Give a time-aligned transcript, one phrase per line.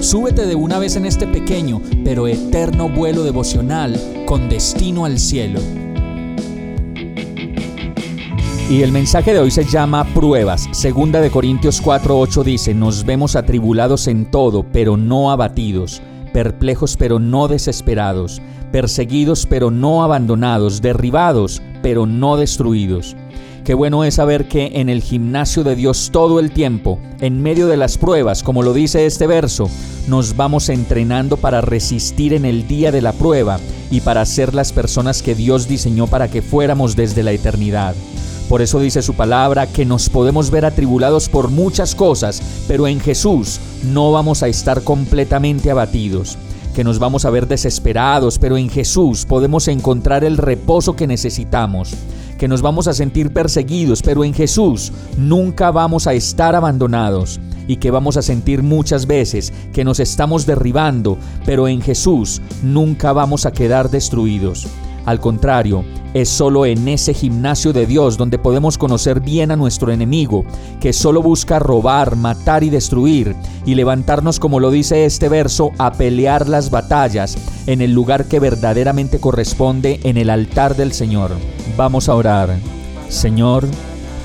[0.00, 5.60] súbete de una vez en este pequeño pero eterno vuelo devocional con destino al cielo.
[8.68, 10.68] Y el mensaje de hoy se llama pruebas.
[10.72, 16.00] Segunda de Corintios 4:8 dice, "Nos vemos atribulados en todo, pero no abatidos."
[16.32, 18.40] perplejos pero no desesperados,
[18.72, 23.16] perseguidos pero no abandonados, derribados pero no destruidos.
[23.64, 27.66] Qué bueno es saber que en el gimnasio de Dios todo el tiempo, en medio
[27.66, 29.68] de las pruebas, como lo dice este verso,
[30.08, 33.60] nos vamos entrenando para resistir en el día de la prueba
[33.90, 37.94] y para ser las personas que Dios diseñó para que fuéramos desde la eternidad.
[38.48, 42.98] Por eso dice su palabra que nos podemos ver atribulados por muchas cosas, pero en
[42.98, 46.36] Jesús no vamos a estar completamente abatidos
[46.74, 51.94] que nos vamos a ver desesperados, pero en Jesús podemos encontrar el reposo que necesitamos,
[52.38, 57.76] que nos vamos a sentir perseguidos, pero en Jesús nunca vamos a estar abandonados y
[57.76, 63.46] que vamos a sentir muchas veces que nos estamos derribando, pero en Jesús nunca vamos
[63.46, 64.66] a quedar destruidos.
[65.06, 69.92] Al contrario, es solo en ese gimnasio de Dios donde podemos conocer bien a nuestro
[69.92, 70.44] enemigo,
[70.80, 75.92] que solo busca robar, matar y destruir, y levantarnos, como lo dice este verso, a
[75.92, 81.30] pelear las batallas en el lugar que verdaderamente corresponde en el altar del Señor.
[81.76, 82.56] Vamos a orar.
[83.08, 83.66] Señor,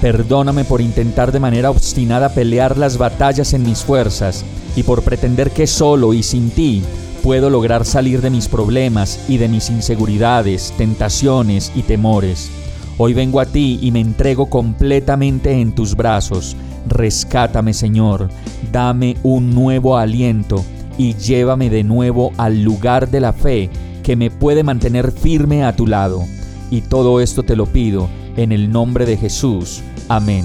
[0.00, 4.44] perdóname por intentar de manera obstinada pelear las batallas en mis fuerzas
[4.76, 6.82] y por pretender que solo y sin ti
[7.22, 12.50] puedo lograr salir de mis problemas y de mis inseguridades, tentaciones y temores.
[12.98, 16.56] Hoy vengo a ti y me entrego completamente en tus brazos.
[16.88, 18.28] Rescátame, Señor,
[18.72, 20.64] dame un nuevo aliento
[20.98, 23.70] y llévame de nuevo al lugar de la fe
[24.02, 26.24] que me puede mantener firme a tu lado.
[26.70, 29.82] Y todo esto te lo pido en el nombre de Jesús.
[30.08, 30.44] Amén.